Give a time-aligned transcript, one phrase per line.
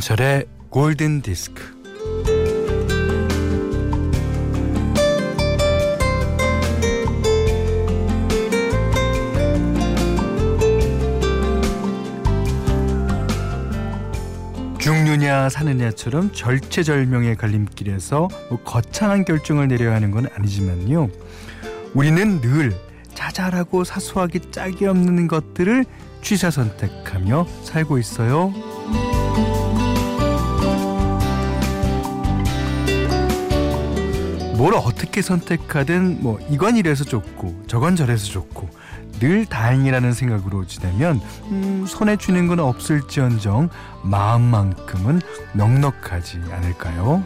[0.00, 1.62] 김현철의 골든 디스크.
[14.78, 21.08] 죽느냐 사느냐처럼 절체절명의 갈림길에서 뭐 거창한 결정을 내려야 하는 건 아니지만요.
[21.94, 22.72] 우리는 늘
[23.14, 25.84] 자잘하고 사소하게 짝이 없는 것들을
[26.22, 28.69] 취사 선택하며 살고 있어요.
[34.60, 38.68] 뭘 어떻게 선택하든 뭐 이건 이래서 좋고 저건 저래서 좋고
[39.18, 43.70] 늘 다행이라는 생각으로 지내면 음, 손에 쥐는 건 없을지언정
[44.02, 45.22] 마음만큼은
[45.54, 47.24] 넉넉하지 않을까요?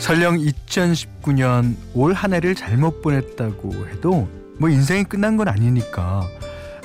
[0.00, 4.28] 설령 2019년 올 한 해를 잘못 보냈다고 해도
[4.58, 6.28] 뭐 인생이 끝난 건 아니니까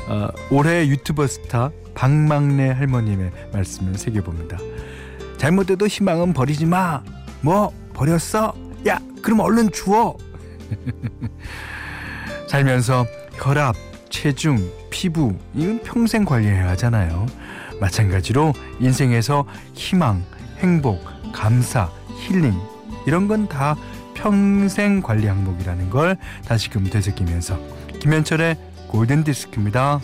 [0.07, 4.57] 어, 올해 유튜버 스타 박막내 할머님의 말씀을 새겨봅니다.
[5.37, 7.03] 잘못돼도 희망은 버리지 마.
[7.41, 8.53] 뭐 버렸어?
[8.87, 10.17] 야 그럼 얼른 주워.
[12.47, 13.75] 살면서 혈압,
[14.09, 14.57] 체중,
[14.89, 17.25] 피부 이건 평생 관리해야 하잖아요.
[17.79, 20.23] 마찬가지로 인생에서 희망,
[20.59, 22.53] 행복, 감사, 힐링
[23.07, 23.75] 이런 건 다
[24.13, 27.59] 평생 관리 항목이라는 걸 다시금 되새기면서
[27.99, 28.55] 김현철의
[28.90, 30.00] 골든 디스크입니다.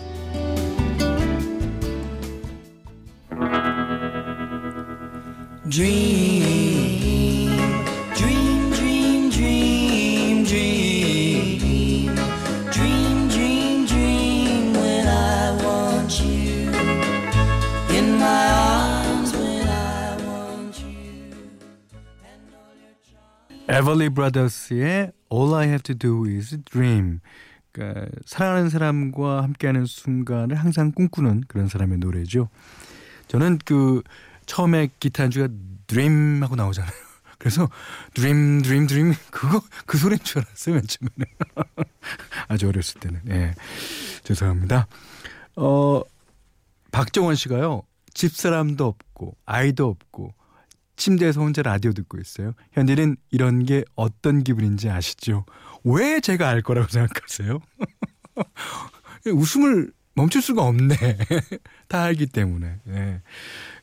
[5.73, 7.57] Dream,
[8.15, 12.15] dream, dream, dream, dream,
[12.71, 16.69] dream, dream, dream when I want you
[17.97, 21.33] in my arms when I want you.
[23.69, 27.21] 에벌리 브라더스의 All I Have to Do Is Dream.
[27.78, 32.50] 그러니까 사랑하는 사람과 함께하는 순간을 항상 꿈꾸는 그런 사람의 노래죠.
[33.28, 34.02] 저는 그
[34.48, 35.48] 처음에 기타 연주가
[35.86, 36.92] 드림 하고 나오잖아요.
[37.38, 37.70] 그래서
[38.16, 41.86] 드림 드림 드림 그거 그 소리인 줄 알았어요 맨 처음에는.
[42.50, 43.22] 아주 어렸을 때는.
[43.30, 43.54] 예.
[44.24, 44.88] 죄송합니다.
[45.56, 46.02] 어
[46.92, 47.84] 박정원 씨가요
[48.14, 50.34] 집사람도 없고 아이도 없고
[50.96, 52.54] 침대에서 혼자 라디오 듣고 있어요.
[52.72, 55.46] 현디는 이런 게 어떤 기분인지 아시죠
[55.88, 57.60] 왜 제가 알 거라고 생각하세요
[59.34, 60.96] 웃음을 멈출 수가 없네
[61.88, 63.22] 다 알기 때문에 예.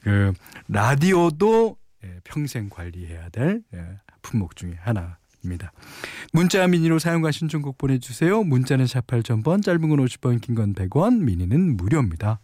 [0.02, 0.32] 그
[0.68, 3.84] 라디오도 예, 평생 관리해야 될 예,
[4.20, 5.72] 품목 중에 하나입니다.
[6.32, 8.42] 문자 미니로 사용과 신청곡 보내주세요.
[8.42, 12.40] 문자는 샵 8000번, 짧은 건 50원, 긴건 100원, 미니는 무료입니다.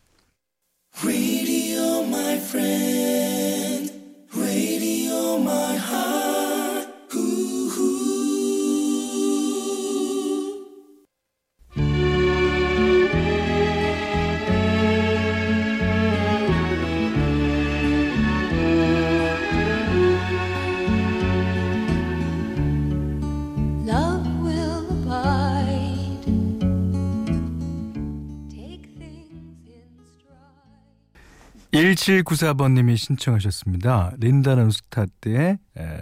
[31.94, 34.12] 1794번님이 신청하셨습니다.
[34.18, 35.58] 린다 런스타트의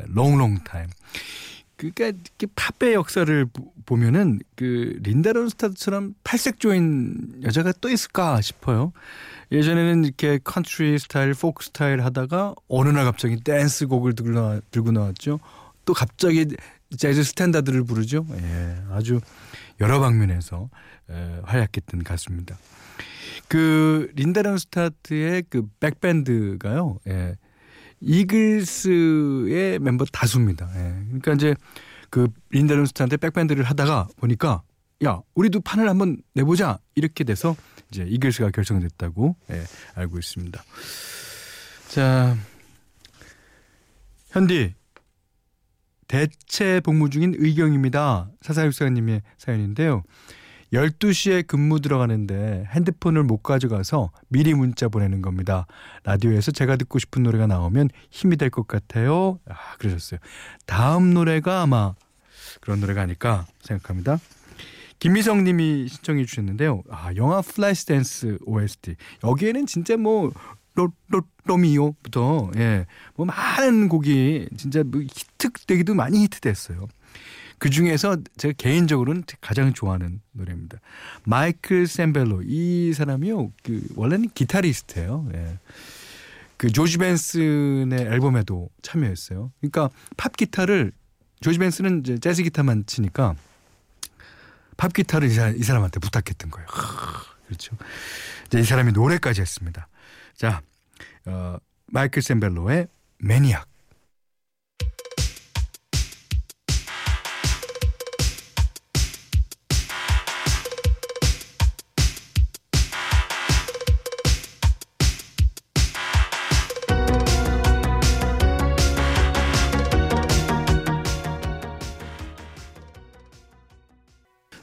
[0.08, 0.86] Long Long Time.
[1.76, 2.12] 그러니까
[2.56, 3.46] 팝의 역사를
[3.86, 8.92] 보면은 그 린다 런스타트처럼 팔색조인 여자가 또 있을까 싶어요.
[9.52, 15.40] 예전에는 이렇게 컨트리 스타일, 포크 스타일 하다가 어느 날 갑자기 댄스 곡을 들고, 나왔죠.
[15.84, 16.46] 또 갑자기
[16.96, 18.26] 재즈 스탠다드를 부르죠.
[18.32, 19.20] 예, 아주
[19.80, 20.68] 여러 방면에서
[21.10, 22.58] 에, 활약했던 가수입니다.
[23.46, 26.98] 그 린다 런스타트의 그 백밴드가요.
[27.08, 27.36] 예,
[28.00, 30.68] 이글스의 멤버 다수입니다.
[30.74, 31.54] 예, 그러니까 이제
[32.10, 34.62] 그 린다 런스타트 백밴드를 하다가 보니까
[35.04, 37.56] 야 우리도 판을 한번 내보자 이렇게 돼서
[37.90, 39.62] 이제 이글스가 결성됐다고 예,
[39.94, 40.62] 알고 있습니다.
[41.88, 42.36] 자
[44.30, 44.74] 현디
[46.08, 48.30] 대체 복무 중인 의경입니다.
[48.40, 50.02] 사사육사님의 사연인데요.
[50.72, 55.66] 12시에 근무 들어가는데 핸드폰을 못 가져가서 미리 문자 보내는 겁니다.
[56.04, 59.38] 라디오에서 제가 듣고 싶은 노래가 나오면 힘이 될 것 같아요.
[59.48, 60.20] 아, 그러셨어요.
[60.66, 61.94] 다음 노래가 아마
[62.60, 64.18] 그런 노래가 아닐까 생각합니다.
[64.98, 66.82] 김미성 님이 신청해 주셨는데요.
[66.90, 68.96] 아, 영화 플래시 댄스 OST.
[69.24, 70.32] 여기에는 진짜 뭐
[70.74, 72.86] 로, 로, 로미오부터 예.
[73.14, 76.86] 뭐 많은 곡이 진짜 뭐 히트되기도 많이 히트됐어요.
[77.58, 80.78] 그 중에서 제가 개인적으로는 가장 좋아하는 노래입니다.
[81.24, 83.52] 마이클 샌벨로 이 사람이요.
[83.62, 85.28] 그 원래는 기타리스트예요.
[85.34, 85.58] 예.
[86.56, 89.52] 그 조지 벤슨의 앨범에도 참여했어요.
[89.60, 90.92] 그러니까 팝 기타를
[91.40, 93.36] 조지 벤슨은 이제 재즈 기타만 치니까
[94.76, 96.66] 팝 기타를 이, 사람, 이 사람한테 부탁했던 거예요.
[97.46, 97.76] 그렇죠.
[98.46, 99.88] 이제 이 사람이 노래까지 했습니다.
[100.36, 100.62] 자,
[101.26, 101.56] 어,
[101.86, 102.88] 마이클 샌벨로의
[103.18, 103.68] 매니악.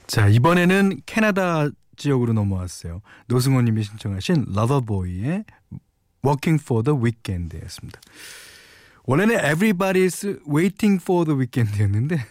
[0.08, 3.02] 자, 이번에는 캐나다 지역으로 넘어왔어요.
[3.28, 5.46] 노승호 님이 신청하신 러버보이의
[6.26, 8.00] Working for the Weekend였습니다.
[9.06, 12.18] 원래는 Everybody's Waiting for the Weekend였는데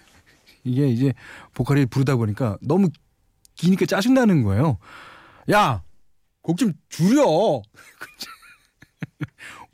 [0.65, 1.15] 이게 이제
[1.55, 2.89] 보컬이 부르다 보니까 너무
[3.55, 4.79] 기니까 짜증나는 거예요.
[5.53, 5.83] 야,
[6.43, 7.25] 곡 좀 줄여.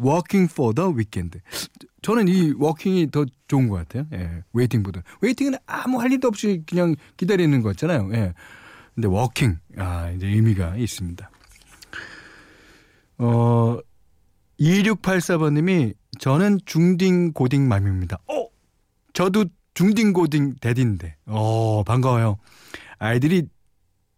[0.00, 1.40] Working for the Weekend.
[2.02, 4.06] 저는 이 working이 더 좋은 것 같아요.
[4.12, 4.42] 예.
[4.52, 5.02] waiting보다.
[5.20, 8.10] waiting은 아무 할 일도 없이 그냥 기다리는 거잖아요.
[8.14, 8.32] 예.
[8.94, 9.58] 근데 working.
[9.76, 11.30] 아, 이제 의미가 있습니다.
[13.18, 13.78] 어,
[14.58, 18.18] 2684번 님이 저는 중딩 고딩 맘입니다.
[18.28, 18.46] 어?
[19.12, 19.44] 저도
[19.74, 21.16] 중딩 고딩 데디인데.
[21.26, 22.38] 어, 반가워요.
[22.98, 23.46] 아이들이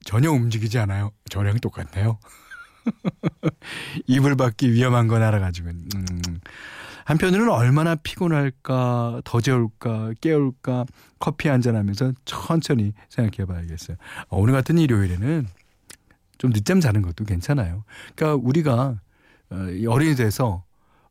[0.05, 1.13] 전혀 움직이지 않아요.
[1.31, 2.19] 저랑 똑같네요.
[4.07, 5.69] 이불 밖이 위험한 건 알아가지고.
[5.69, 6.41] 음.
[7.05, 10.87] 한편으로는 얼마나 피곤할까, 더 재울까, 깨울까,
[11.19, 13.97] 커피 한잔 하면서 천천히 생각해 봐야겠어요.
[14.29, 15.47] 어, 오늘 같은 일요일에는
[16.39, 17.85] 좀 늦잠 자는 것도 괜찮아요.
[18.15, 19.01] 그러니까 우리가
[19.51, 19.57] 어,
[19.89, 20.65] 어린이 돼서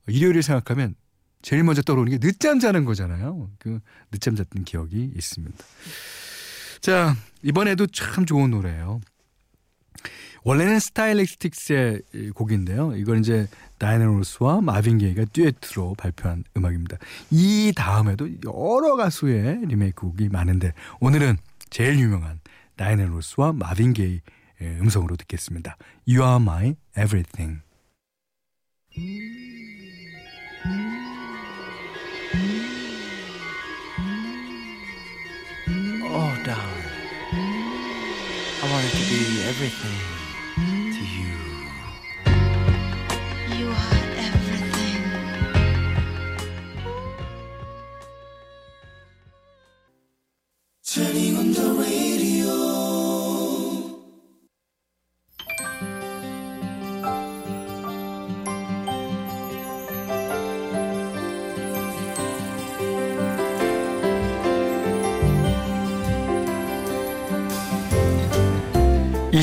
[0.07, 0.95] 일요일을 생각하면
[1.41, 3.49] 제일 먼저 떠오르는 게 늦잠 자는 거잖아요.
[3.57, 3.79] 그
[4.11, 5.57] 늦잠 잤던 기억이 있습니다.
[6.81, 9.01] 자, 이번에도 참 좋은 노래예요.
[10.43, 12.01] 원래는 스타일리스틱스의
[12.33, 12.95] 곡인데요.
[12.95, 13.47] 이걸 이제
[13.77, 16.97] 다이나 로스와 마빈 게이가 듀엣으로 발표한 음악입니다.
[17.29, 21.37] 이 다음에도 여러 가수의 리메이크 곡이 많은데 오늘은
[21.69, 22.39] 제일 유명한
[22.75, 24.21] 다이나 로스와 마빈 게이
[24.61, 25.77] 음성으로 듣겠습니다.
[26.07, 27.61] You are my everything.
[36.03, 36.81] Oh, darling.
[38.61, 40.10] I want it to be everything.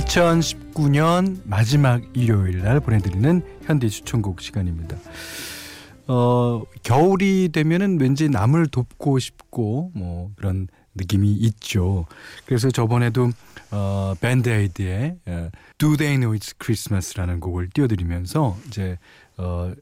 [0.08, 4.96] (2019년) 마지막 일요일 날 보내드리는 현대 추천곡 시간입니다.
[6.06, 12.06] 어, 겨울이 되면은 왠지 남을 돕고 싶고 뭐 그런 느낌이 있죠.
[12.46, 13.31] 그래서 저번에도
[13.70, 18.96] 어, 밴드 에이드의 어, Do They Know It's Christmas라는 곡을 띄워드리면서 이제
[19.37, 19.72] 어,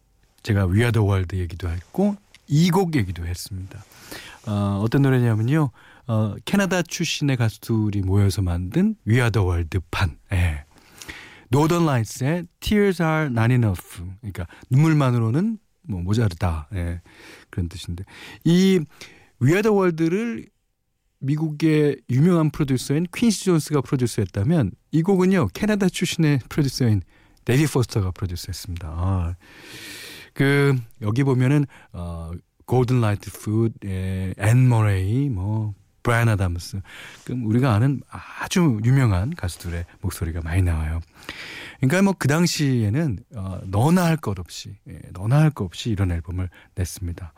[0.42, 2.16] 제가 We Are The World 얘기도 했고
[2.48, 3.84] 이 곡 얘기도 했습니다.
[4.48, 5.70] 어, 어떤 노래냐면요.
[6.08, 10.18] 어, 캐나다 출신의 가수들이 모여서 만든 We Are The World 판.
[10.32, 10.64] 예.
[11.48, 14.02] 노던 라이츠의 Tears Are Not Enough.
[14.20, 16.68] 그러니까 눈물만으로는 뭐 모자르다.
[16.74, 17.00] 예.
[17.50, 18.04] 그런 뜻인데
[18.44, 18.80] 이
[19.40, 20.46] The World를
[21.18, 27.02] 미국의 유명한 프로듀서인 퀸시 존스가 프로듀서였다면 이 곡은요 캐나다 출신의 프로듀서인
[27.44, 28.88] 데비 포스터가 프로듀서했습니다.
[28.88, 29.34] 아,
[30.34, 32.32] 그 여기 보면은 어
[32.66, 35.74] 고든 라이트풋, 앤 머레이, 뭐
[36.06, 36.80] 브라이언 아담스,
[37.24, 38.00] 그럼 우리가 아는
[38.40, 41.00] 아주 유명한 가수들의 목소리가 많이 나와요.
[41.80, 46.12] 그러니까 뭐 그 당시에는 어, 너나 할 것 없이, 예, 너나 할 것 없이 이런
[46.12, 47.32] 앨범을 냈습니다.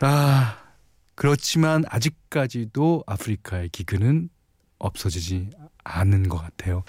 [0.00, 0.58] 아.
[1.18, 4.28] 그렇지만 아직까지도 아프리카의 기근은
[4.78, 5.48] 없어지지
[5.82, 6.84] 않은 것 같아요.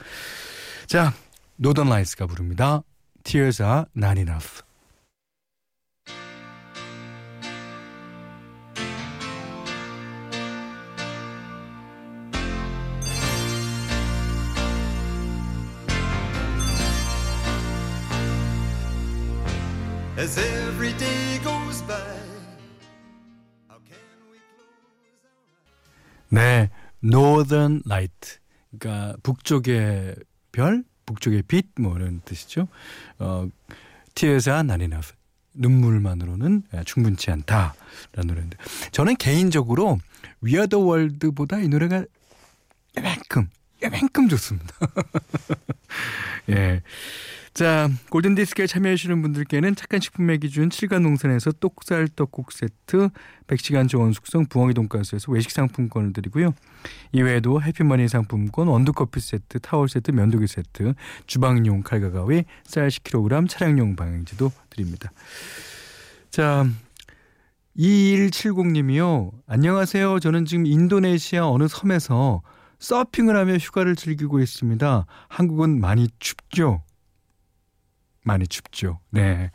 [0.86, 1.14] 자,
[1.56, 2.82] 노던 라이츠가 부릅니다.
[3.24, 4.67] Tears are not enough.
[20.18, 21.96] As every day goes by
[26.30, 26.70] 네,
[27.04, 28.40] Northern Light.
[28.78, 30.16] 그러니까 북쪽의
[30.52, 32.68] 별, 북쪽의 빛, 뭐 이런 뜻이죠.
[33.20, 33.48] 어,
[34.16, 35.14] Tears are not enough.
[35.54, 37.74] 눈물만으로는 충분치 않다라는
[38.26, 38.58] 노래인데
[38.92, 40.00] 저는 개인적으로
[40.44, 42.06] We The World보다 이 노래가
[42.98, 43.50] 이만큼
[43.84, 44.74] 이만큼 좋습니다.
[46.50, 46.82] 예.
[47.58, 53.10] 자, 골든디스크에 참여해주시는 분들께는 착한 식품의 기준 7간 농산에서 똑살 떡국 세트,
[53.48, 56.54] 100시간 저온 숙성 부엉이 돈가스에서 외식 상품권을 드리고요.
[57.14, 60.94] 이외에도 해피머니 상품권, 원두커피 세트, 타월 세트, 면도기 세트,
[61.26, 65.12] 주방용 칼과 가위, 쌀 10kg, 차량용 방향지도 드립니다.
[66.30, 66.64] 자,
[67.76, 69.32] 2170님이요.
[69.48, 70.20] 안녕하세요.
[70.20, 72.44] 저는 지금 인도네시아 어느 섬에서
[72.78, 75.08] 서핑을 하며 휴가를 즐기고 있습니다.
[75.28, 76.84] 한국은 많이 춥죠?
[78.28, 79.00] 많이 춥죠.
[79.10, 79.50] 네.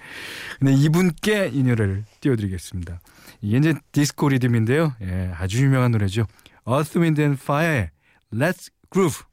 [0.59, 3.01] 근데 이분께 이 노래를 띄워드리겠습니다.
[3.43, 4.95] 이게 이제 디스코 리듬인데요.
[5.03, 6.27] 예, 아주 유명한 노래죠.
[6.67, 7.91] Earth, Wind and Fire의
[8.33, 9.25] Let's Groove.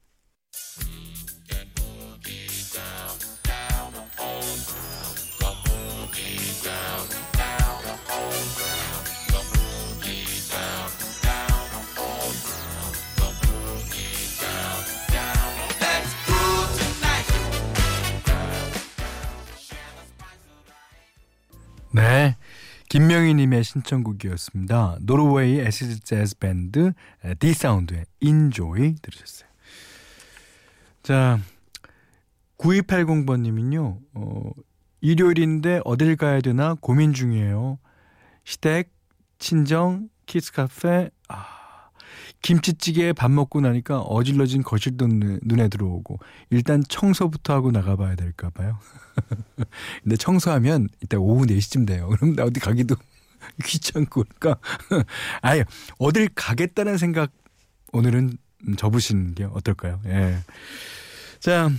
[21.92, 22.36] 네.
[22.90, 24.98] 김명희님의 신청곡이었습니다.
[25.02, 26.92] 노르웨이 acid 재즈 밴드
[27.40, 29.48] D'Sound의 Enjoy 들으셨어요.
[31.04, 31.40] 자,
[32.58, 34.52] 9280번님은요, 어,
[35.02, 37.78] 일요일인데 어딜 가야 되나 고민 중이에요.
[38.44, 38.92] 시댁,
[39.38, 41.59] 친정, 키즈 카페, 아,
[42.42, 46.20] 김치찌개에 밥 먹고 나니까 어질러진 거실도 눈에 들어오고
[46.50, 48.80] 일단 청소부터 하고 나가봐야 될까 봐요.
[50.04, 52.10] 근데 청소하면 이따 오후 4시쯤 돼요.
[52.10, 52.96] 그럼 나 어디 가기도
[53.66, 54.62] 귀찮고 그러니까
[55.42, 55.66] 아예
[55.98, 57.32] 어딜 가겠다는 생각
[57.92, 58.38] 오늘은
[58.78, 60.02] 접으시는 게 어떨까요?
[60.06, 60.38] 예.
[61.40, 61.70] 자,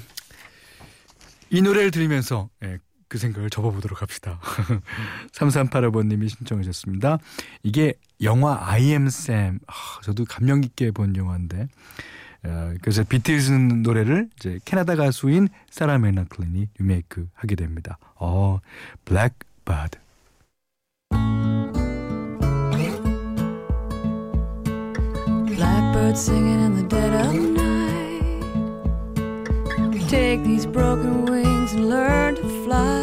[1.50, 2.78] 이 노래를 들으면서 예,
[3.10, 4.38] 그 생각을 접어보도록 합시다.
[5.34, 7.18] 3385번님이 신청하셨습니다.
[7.64, 9.58] 이게 영화 I am Sam.
[9.66, 11.66] 아, 저도 감명 깊게 본 영화인데.
[12.44, 17.98] 어, 그래서 비틀즈 노래를 이제 캐나다 가수인 사라 맥락클린이 리메이크 하게 됩니다.
[18.14, 18.60] 어.
[19.04, 19.98] Blackbird
[31.90, 32.99] learn to fly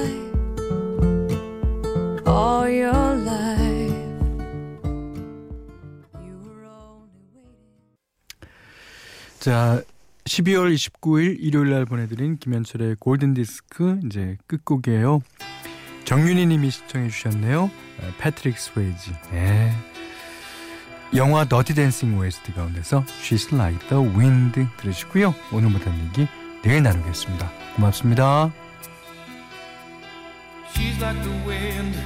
[9.47, 9.81] 자,
[10.25, 15.21] 12월 29일 일요일 날 보내드린 김현철의 골든 디스크 이제 끝곡이에요.
[16.03, 17.71] 정윤희 님이 신청해 주셨네요.
[18.17, 19.15] 패트릭 스웨이지.
[19.31, 19.71] 네.
[21.15, 25.33] 영화 더티 댄싱 OST 가운데서 She's Like the Wind 들으시고요.
[25.53, 26.27] 오늘 못한 얘기
[26.61, 27.49] 내일 나누겠습니다.
[27.77, 28.51] 고맙습니다.
[30.73, 31.97] She's like the wind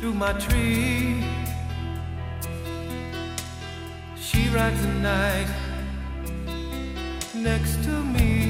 [0.00, 1.47] through my tree.
[4.30, 5.48] She rides the night
[7.34, 8.47] next to me.